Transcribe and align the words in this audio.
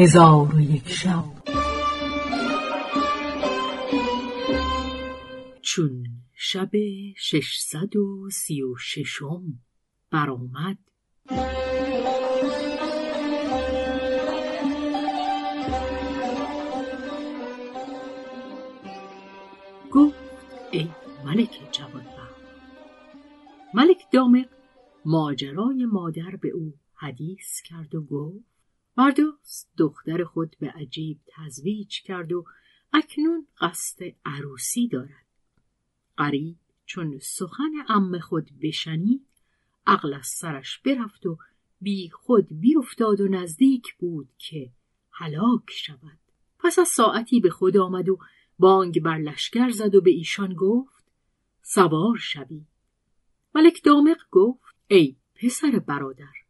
هزار 0.00 0.54
و 0.54 0.60
یک 0.60 0.88
شب. 0.88 1.24
چون 5.62 6.06
شب 6.34 6.70
ششصد 7.16 7.96
و 7.96 8.30
سی 8.30 8.62
و 8.62 8.76
ششم 8.76 9.42
برآمد 10.10 10.78
گفت 19.90 20.14
ای 20.70 20.88
ملک 21.24 21.60
جوانبخت 21.72 22.42
ملک 23.74 24.02
دامق 24.12 24.48
ماجرای 25.04 25.86
مادر 25.92 26.36
به 26.42 26.48
او 26.48 26.74
حدیث 26.94 27.62
کرد 27.62 27.94
و 27.94 28.02
گفت 28.02 28.57
مرداست 28.98 29.70
دختر 29.76 30.24
خود 30.24 30.56
به 30.60 30.70
عجیب 30.70 31.20
تزویج 31.26 32.02
کرد 32.02 32.32
و 32.32 32.44
اکنون 32.92 33.46
قصد 33.60 34.04
عروسی 34.24 34.88
دارد. 34.88 35.26
قریب 36.16 36.56
چون 36.86 37.18
سخن 37.18 37.70
ام 37.88 38.18
خود 38.18 38.50
بشنید 38.62 39.26
عقل 39.86 40.14
از 40.14 40.26
سرش 40.26 40.78
برفت 40.78 41.26
و 41.26 41.38
بی 41.80 42.10
خود 42.10 42.60
بیافتاد 42.60 43.20
و 43.20 43.28
نزدیک 43.28 43.94
بود 43.98 44.28
که 44.38 44.72
هلاک 45.10 45.70
شود. 45.70 46.18
پس 46.58 46.78
از 46.78 46.88
ساعتی 46.88 47.40
به 47.40 47.50
خود 47.50 47.76
آمد 47.76 48.08
و 48.08 48.18
بانگ 48.58 49.02
بر 49.02 49.18
لشکر 49.18 49.70
زد 49.70 49.94
و 49.94 50.00
به 50.00 50.10
ایشان 50.10 50.54
گفت 50.54 51.04
سوار 51.62 52.16
شوید 52.16 52.66
ملک 53.54 53.84
دامق 53.84 54.18
گفت 54.30 54.76
ای 54.88 55.16
پسر 55.34 55.78
برادر 55.78 56.47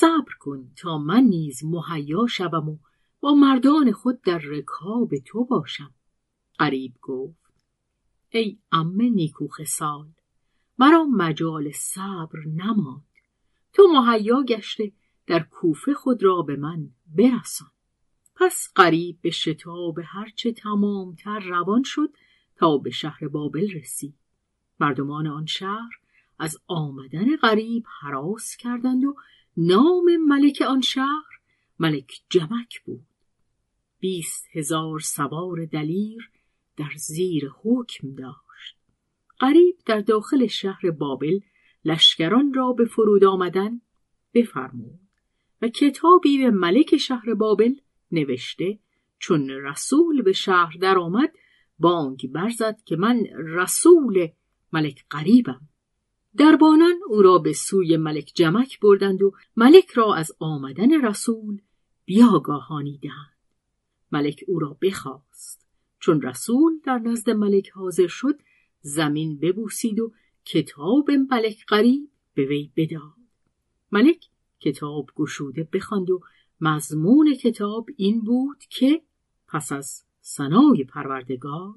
صبر 0.00 0.32
کن 0.40 0.70
تا 0.76 0.98
من 0.98 1.22
نیز 1.22 1.64
مهیا 1.64 2.26
شوم 2.26 2.68
و 2.68 2.78
با 3.20 3.34
مردان 3.34 3.92
خود 3.92 4.22
در 4.22 4.38
رکاب 4.38 5.10
تو 5.24 5.44
باشم. 5.44 5.94
قریب 6.58 6.94
گفت 7.02 7.52
ای 8.28 8.58
ام 8.72 9.02
نیکوخ 9.02 9.64
سال 9.64 10.08
مرا 10.78 11.04
مجال 11.04 11.72
صبر 11.72 12.38
نماند. 12.46 13.04
تو 13.72 13.82
مهیا 13.92 14.42
گشته 14.42 14.92
در 15.26 15.42
کوفه 15.42 15.94
خود 15.94 16.22
را 16.22 16.42
به 16.42 16.56
من 16.56 16.90
برسان. 17.06 17.70
پس 18.36 18.72
قریب 18.74 19.18
به 19.20 19.30
شتاب 19.30 19.98
هرچه 20.04 20.52
تمامتر 20.52 21.38
روان 21.38 21.82
شد 21.82 22.16
تا 22.56 22.78
به 22.78 22.90
شهر 22.90 23.28
بابل 23.28 23.70
رسید 23.70 24.14
مردمان 24.80 25.26
آن 25.26 25.46
شهر 25.46 25.90
از 26.38 26.58
آمدن 26.66 27.36
غریب 27.36 27.84
حراس 28.00 28.56
کردند 28.56 29.04
و 29.04 29.14
نام 29.56 30.16
ملک 30.16 30.62
آن 30.68 30.80
شهر 30.80 31.40
ملک 31.78 32.12
جمک 32.30 32.82
بود. 32.84 33.06
بیست 34.00 34.46
هزار 34.52 35.00
سوار 35.00 35.64
دلیر 35.64 36.30
در 36.76 36.90
زیر 36.96 37.50
حکم 37.62 38.14
داشت. 38.14 38.76
قریب 39.38 39.76
در 39.86 40.00
داخل 40.00 40.46
شهر 40.46 40.90
بابل 40.90 41.40
لشکران 41.84 42.54
را 42.54 42.72
به 42.72 42.84
فرود 42.84 43.24
آمدن 43.24 43.80
بفرمود 44.34 45.00
و 45.62 45.68
کتابی 45.68 46.38
به 46.38 46.50
ملک 46.50 46.96
شهر 46.96 47.34
بابل 47.34 47.74
نوشته 48.12 48.78
چون 49.18 49.50
رسول 49.50 50.22
به 50.22 50.32
شهر 50.32 50.76
درآمد 50.80 51.32
بانگ 51.78 52.32
برزد 52.32 52.80
که 52.84 52.96
من 52.96 53.26
رسول 53.36 54.28
ملک 54.72 55.04
قریبم 55.10 55.68
دربانان 56.36 57.00
او 57.08 57.22
را 57.22 57.38
به 57.38 57.52
سوی 57.52 57.96
ملک 57.96 58.32
جمک 58.34 58.80
بردند 58.80 59.22
و 59.22 59.32
ملک 59.56 59.90
را 59.90 60.14
از 60.14 60.32
آمدن 60.38 61.06
رسول 61.06 61.60
بیاگاهانیدند 62.04 63.34
ملک 64.12 64.44
او 64.48 64.58
را 64.58 64.76
بخواست. 64.82 65.66
چون 66.00 66.22
رسول 66.22 66.80
در 66.84 66.98
نزد 66.98 67.30
ملک 67.30 67.70
حاضر 67.70 68.06
شد 68.06 68.40
زمین 68.80 69.38
ببوسید 69.38 70.00
و 70.00 70.12
کتاب 70.44 71.10
ملک 71.10 71.64
قریب 71.66 72.10
به 72.34 72.44
وی 72.44 72.70
بداد. 72.76 73.14
ملک 73.92 74.28
کتاب 74.60 75.10
گشوده 75.16 75.68
بخواند 75.72 76.10
و 76.10 76.20
مضمون 76.60 77.34
کتاب 77.34 77.88
این 77.96 78.20
بود 78.20 78.64
که 78.70 79.02
پس 79.48 79.72
از 79.72 80.04
سنای 80.20 80.84
پروردگار 80.84 81.74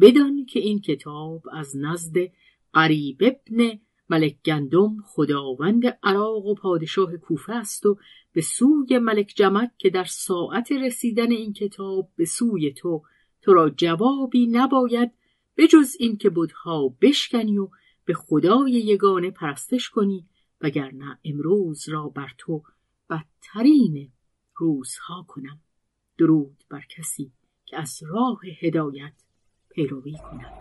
بدان 0.00 0.46
که 0.46 0.60
این 0.60 0.80
کتاب 0.80 1.42
از 1.52 1.76
نزد 1.76 2.16
قریب 2.72 3.18
ابن 3.20 3.78
ملک 4.10 4.42
گندم 4.44 4.96
خداوند 5.04 5.98
عراق 6.02 6.46
و 6.46 6.54
پادشاه 6.54 7.16
کوفه 7.16 7.52
است 7.52 7.86
و 7.86 7.98
به 8.32 8.40
سوی 8.40 8.98
ملک 8.98 9.32
جمک 9.36 9.70
که 9.78 9.90
در 9.90 10.04
ساعت 10.04 10.72
رسیدن 10.72 11.30
این 11.30 11.52
کتاب 11.52 12.10
به 12.16 12.24
سوی 12.24 12.72
تو 12.72 13.02
تو 13.42 13.52
را 13.52 13.70
جوابی 13.70 14.46
نباید 14.46 15.10
به 15.54 15.66
جز 15.66 15.96
این 15.98 16.16
که 16.16 16.30
بودها 16.30 16.94
بشکنی 17.00 17.58
و 17.58 17.68
به 18.04 18.14
خدای 18.14 18.72
یگانه 18.72 19.30
پرستش 19.30 19.90
کنی 19.90 20.26
وگرنه 20.60 21.18
امروز 21.24 21.88
را 21.88 22.08
بر 22.08 22.30
تو 22.38 22.62
بدترین 23.10 24.12
روزها 24.56 25.24
کنم. 25.28 25.60
درود 26.18 26.64
بر 26.70 26.84
کسی 26.96 27.32
که 27.66 27.78
از 27.78 28.02
راه 28.02 28.40
هدایت 28.60 29.14
پیروی 29.68 30.12
کنم 30.12 30.52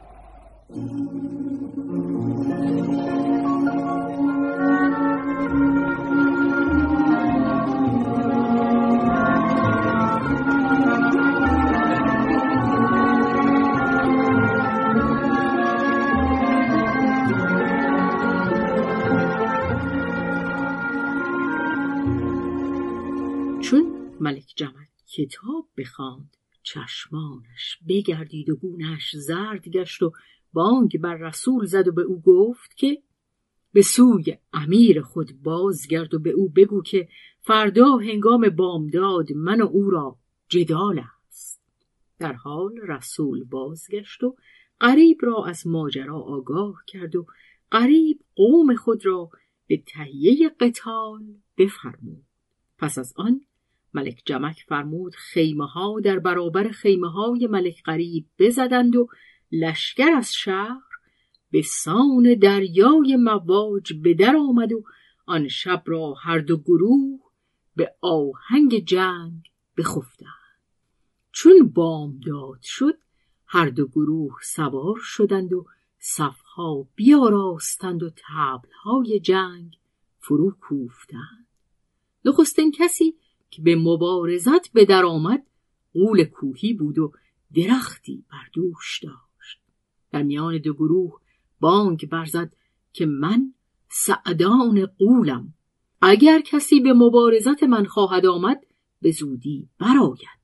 ملک 24.30 24.54
جمک 24.56 24.90
کتاب 25.08 25.70
بخواند 25.78 26.38
چشمانش 26.64 27.80
بگردید 27.88 28.50
و 28.50 28.56
گونهش 28.56 29.16
زرد 29.16 29.70
گشت 29.70 30.04
و 30.04 30.12
بانگ 30.54 31.00
بر 31.00 31.16
رسول 31.16 31.66
زد 31.66 31.88
و 31.88 31.92
به 31.92 32.02
او 32.02 32.22
گفت 32.22 32.78
که 32.78 33.04
به 33.74 33.82
سوی 33.82 34.38
امیر 34.54 35.02
خود 35.02 35.42
بازگرد 35.44 36.14
و 36.14 36.20
به 36.20 36.30
او 36.30 36.50
بگو 36.50 36.82
که 36.82 37.08
فردا 37.42 37.98
هنگام 37.98 38.50
بامداد 38.50 39.32
من 39.32 39.62
و 39.62 39.66
او 39.66 39.90
را 39.90 40.18
جدال 40.50 41.02
است. 41.28 41.62
در 42.20 42.34
حال 42.34 42.78
رسول 42.88 43.44
بازگشت 43.44 44.24
و 44.24 44.36
قریب 44.80 45.18
را 45.22 45.46
از 45.46 45.68
ماجرا 45.68 46.20
آگاه 46.20 46.84
کرد 46.88 47.16
و 47.16 47.26
قریب 47.72 48.20
قوم 48.36 48.76
خود 48.76 49.06
را 49.06 49.30
به 49.68 49.84
تهیه 49.88 50.50
قتال 50.50 51.24
بفرمود. 51.58 52.26
پس 52.78 52.98
از 52.98 53.14
آن 53.16 53.42
ملک 53.94 54.22
جمک 54.26 54.66
فرمود 54.68 55.16
خیمه 55.16 55.68
ها 55.68 56.00
در 56.00 56.20
برابر 56.20 56.70
خیمه 56.70 57.12
های 57.12 57.48
ملک 57.48 57.84
قریب 57.84 58.26
بزدند 58.40 58.96
و 58.96 59.08
لشکر 59.52 60.12
از 60.18 60.34
شهر 60.34 60.82
به 61.52 61.62
سان 61.62 62.36
دریای 62.42 63.16
مواج 63.16 63.94
به 63.94 64.14
در 64.14 64.36
آمد 64.36 64.74
و 64.74 64.84
آن 65.26 65.48
شب 65.48 65.84
را 65.86 66.14
هر 66.14 66.40
دو 66.40 66.58
گروه 66.58 67.20
به 67.76 67.96
آهنگ 68.02 68.86
جنگ 68.86 69.50
بخفتند. 69.78 70.30
چون 71.32 71.70
بامداد 71.70 72.60
شد 72.62 72.98
هر 73.46 73.70
دو 73.70 73.88
گروه 73.88 74.36
سوار 74.44 74.96
شدند 75.02 75.54
و 75.54 75.66
صفها 76.00 76.88
بیاراستند 76.96 78.04
و 78.04 78.10
تبلهای 78.10 79.20
جنگ 79.20 79.78
فرو 80.20 80.52
کوفتند. 80.62 81.48
نخستین 82.26 82.72
کسی 82.72 83.16
که 83.50 83.62
به 83.62 83.76
مبارزت 83.76 84.72
به 84.74 84.86
در 84.86 85.06
آمد 85.06 85.44
قول 85.94 86.24
کوهی 86.24 86.74
بود 86.74 87.00
و 87.00 87.14
درختی 87.56 88.26
بر 88.32 88.48
دوش 88.54 89.00
داشت. 89.04 89.62
در 90.12 90.24
میان 90.24 90.58
دو 90.58 90.74
گروه 90.74 91.20
بانگ 91.60 92.10
برزد 92.10 92.54
که 92.94 93.06
من 93.06 93.54
سعدان 93.90 94.86
قولم 94.86 95.54
اگر 96.02 96.42
کسی 96.42 96.80
به 96.80 96.94
مبارزت 96.94 97.64
من 97.64 97.86
خواهد 97.86 98.26
آمد 98.26 98.66
به 99.02 99.12
زودی 99.12 99.70
براید 99.80 100.40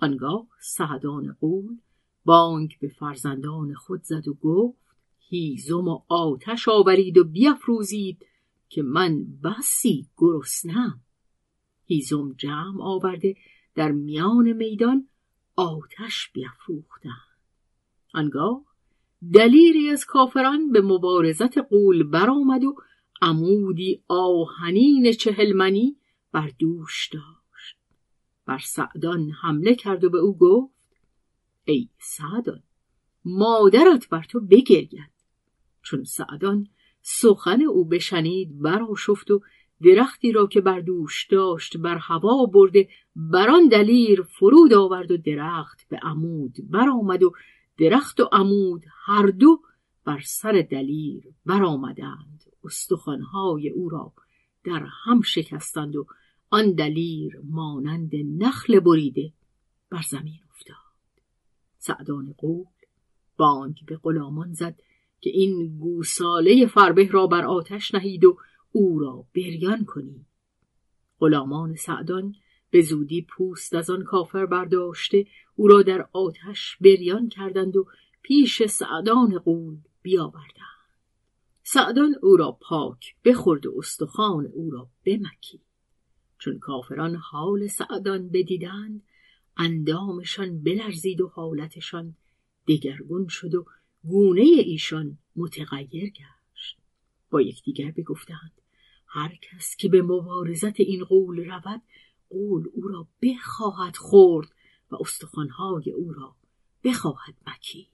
آنگاه 0.00 0.46
سعدان 0.60 1.36
قول 1.40 1.76
بانگ 2.24 2.76
به 2.80 2.88
فرزندان 2.88 3.74
خود 3.74 4.02
زد 4.02 4.28
و 4.28 4.34
گفت 4.34 4.78
هیزم 5.18 5.88
و 5.88 6.00
آتش 6.08 6.68
آورید 6.68 7.18
و 7.18 7.24
بیافروزید 7.24 8.26
که 8.68 8.82
من 8.82 9.26
بسی 9.44 10.06
گرسنم. 10.16 11.00
هیزم 11.88 12.32
جمع 12.32 12.82
آورده 12.82 13.36
در 13.74 13.92
میان 13.92 14.52
میدان 14.52 15.08
آتش 15.56 16.30
بیافروختند. 16.32 17.12
آنگاه 18.14 18.64
دلیری 19.34 19.88
از 19.88 20.04
کافران 20.04 20.72
به 20.72 20.80
مبارزت 20.80 21.58
قول 21.58 22.02
برآمد 22.02 22.64
و 22.64 22.76
عمودی 23.22 24.02
آهنین 24.08 25.12
چهلمنی 25.12 25.96
بر 26.32 26.50
دوش 26.58 27.08
داشت. 27.12 27.76
بر 28.46 28.58
سعدان 28.58 29.30
حمله 29.30 29.74
کرد 29.74 30.04
و 30.04 30.10
به 30.10 30.18
او 30.18 30.38
گفت 30.38 30.74
ای 31.64 31.88
سعدان 31.98 32.62
مادرت 33.24 34.08
بر 34.08 34.22
تو 34.22 34.40
بگرید. 34.40 35.10
چون 35.82 36.04
سعدان 36.04 36.68
سخن 37.02 37.62
او 37.62 37.84
بشنید 37.84 38.62
براشفت 38.62 39.30
و 39.30 39.40
درختی 39.82 40.32
را 40.32 40.46
که 40.46 40.60
بر 40.60 40.80
دوش 40.80 41.26
داشت 41.26 41.76
بر 41.76 41.98
هوا 41.98 42.46
برده 42.46 42.88
بر 43.16 43.50
آن 43.50 43.68
دلیر 43.68 44.22
فرود 44.22 44.74
آورد 44.74 45.10
و 45.10 45.16
درخت 45.16 45.88
به 45.88 45.98
عمود 46.02 46.56
برآمد 46.70 47.22
و 47.22 47.32
درخت 47.78 48.20
و 48.20 48.28
عمود 48.32 48.84
هر 49.06 49.26
دو 49.26 49.60
بر 50.04 50.20
سر 50.24 50.66
دلیر 50.70 51.24
برآمدند. 51.46 52.44
استخوانهای 52.64 53.70
او 53.70 53.88
را 53.88 54.12
در 54.64 54.86
هم 55.04 55.20
شکستند 55.20 55.96
و 55.96 56.06
آن 56.50 56.72
دلیر 56.72 57.40
مانند 57.44 58.10
نخل 58.38 58.80
بریده 58.80 59.32
بر 59.90 60.02
زمین 60.08 60.40
افتاد. 60.50 60.76
سعدان 61.78 62.34
قول 62.38 62.64
بانگ 63.36 63.74
به 63.86 63.96
غلامان 63.96 64.52
زد 64.52 64.80
که 65.20 65.30
این 65.30 65.78
گوساله 65.78 66.66
فربه 66.66 67.08
را 67.08 67.26
بر 67.26 67.44
آتش 67.44 67.94
نهید 67.94 68.24
و 68.24 68.38
او 68.72 68.98
را 68.98 69.24
بریان 69.34 69.84
کنید 69.84 70.26
غلامان 71.20 71.74
سعدان 71.74 72.34
به 72.70 72.82
زودی 72.82 73.22
پوست 73.22 73.74
از 73.74 73.90
آن 73.90 74.04
کافر 74.04 74.46
برداشته 74.46 75.26
او 75.56 75.68
را 75.68 75.82
در 75.82 76.08
آتش 76.12 76.76
بریان 76.80 77.28
کردند 77.28 77.76
و 77.76 77.86
پیش 78.22 78.66
سعدان 78.66 79.38
قول 79.38 79.76
بیاوردند. 80.02 80.68
سعدان 81.62 82.14
او 82.22 82.36
را 82.36 82.58
پاک 82.60 83.14
بخورد 83.24 83.66
و 83.66 83.74
استخوان 83.78 84.46
او 84.46 84.70
را 84.70 84.88
بمکید. 85.04 85.60
چون 86.38 86.58
کافران 86.58 87.14
حال 87.14 87.66
سعدان 87.66 88.28
بدیدند 88.28 89.02
اندامشان 89.56 90.62
بلرزید 90.62 91.20
و 91.20 91.28
حالتشان 91.28 92.16
دگرگون 92.68 93.28
شد 93.28 93.54
و 93.54 93.64
گونه 94.04 94.40
ایشان 94.40 95.18
متغیر 95.36 96.10
گشت 96.10 96.37
با 97.30 97.42
یکدیگر 97.42 97.90
بگفتند 97.90 98.52
هر 99.06 99.34
کس 99.42 99.76
که 99.76 99.88
به 99.88 100.02
مبارزت 100.02 100.80
این 100.80 101.04
قول 101.04 101.44
رود 101.44 101.82
قول 102.30 102.64
او 102.72 102.88
را 102.88 103.06
بخواهد 103.22 103.96
خورد 103.96 104.48
و 104.90 104.96
استخوانهای 105.00 105.90
او 105.90 106.12
را 106.12 106.36
بخواهد 106.84 107.34
مکید. 107.46 107.88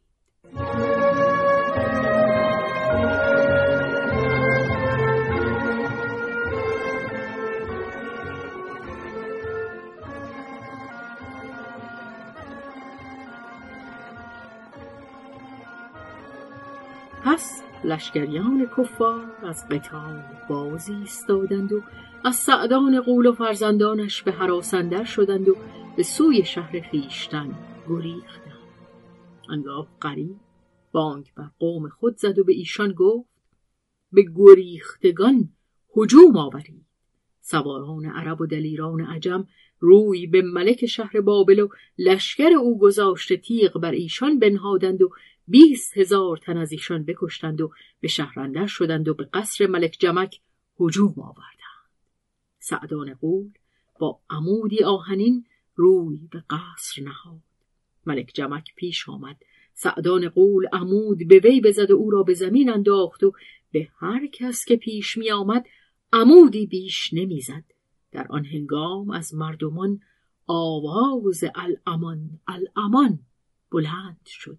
لشکریان 17.85 18.71
کفار 18.79 19.25
از 19.43 19.69
قتال 19.69 20.23
بازی 20.49 20.95
ایستادند 20.95 21.73
و 21.73 21.83
از 22.25 22.37
سعدان 22.37 23.01
قول 23.01 23.27
و 23.27 23.33
فرزندانش 23.33 24.23
به 24.23 24.33
حراسندر 24.33 25.05
شدند 25.05 25.49
و 25.49 25.57
به 25.97 26.03
سوی 26.03 26.45
شهر 26.45 26.81
خیشتن 26.81 27.55
گریختند. 27.89 28.45
انگاه 29.51 29.89
قریب 30.01 30.37
بانک 30.93 31.35
بر 31.35 31.51
قوم 31.59 31.89
خود 31.89 32.17
زد 32.17 32.39
و 32.39 32.45
به 32.45 32.53
ایشان 32.53 32.93
گفت 32.93 33.29
به 34.13 34.25
گریختگان 34.37 35.49
هجوم 35.97 36.37
آورید. 36.37 36.85
سواران 37.41 38.07
عرب 38.07 38.41
و 38.41 38.47
دلیران 38.47 39.01
عجم 39.01 39.47
روی 39.79 40.27
به 40.27 40.43
ملک 40.43 40.87
شهر 40.87 41.21
بابل 41.21 41.61
و 41.61 41.69
لشکر 41.99 42.51
او 42.53 42.79
گذاشته 42.79 43.37
تیغ 43.37 43.79
بر 43.79 43.91
ایشان 43.91 44.39
بنهادند 44.39 45.03
و 45.03 45.11
بیست 45.49 45.97
هزار 45.97 46.37
تن 46.37 46.57
از 46.57 46.73
ایشان 46.73 47.05
بکشتند 47.05 47.61
و 47.61 47.71
به 48.01 48.09
شهرندر 48.09 48.67
شدند 48.67 49.09
و 49.09 49.15
به 49.15 49.25
قصر 49.25 49.67
ملک 49.67 49.97
جمک 50.01 50.41
هجوم 50.81 51.15
آوردند. 51.19 51.91
سعدان 52.59 53.15
قول 53.15 53.51
با 54.01 54.21
عمودی 54.31 54.85
آهنین 54.85 55.47
روی 55.75 56.29
به 56.31 56.45
قصر 56.51 57.03
نهاد. 57.03 57.41
ملک 58.07 58.31
جمک 58.35 58.75
پیش 58.77 59.09
آمد. 59.09 59.37
سعدان 59.75 60.29
قول 60.29 60.67
عمود 60.73 61.29
به 61.29 61.39
وی 61.39 61.61
بزد 61.61 61.91
و 61.91 61.95
او 61.95 62.11
را 62.11 62.23
به 62.23 62.35
زمین 62.35 62.71
انداخت 62.71 63.23
و 63.23 63.33
به 63.73 63.89
هر 63.99 64.27
کس 64.27 64.65
که 64.65 64.77
پیش 64.77 65.19
می 65.19 65.31
آمد 65.31 65.67
عمودی 66.13 66.67
بیش 66.67 67.11
نمی‌زد 67.13 67.65
در 68.13 68.27
آن 68.31 68.45
هنگام 68.45 69.11
از 69.11 69.35
مردمان 69.35 70.01
آواز 70.47 71.45
الامان 71.55 72.41
الامان 72.49 73.19
بلند 73.71 74.21
شد. 74.27 74.59